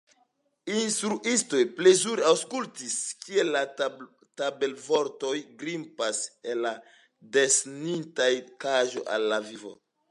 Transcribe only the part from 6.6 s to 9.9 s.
la desegnita kaĝo al la vivo.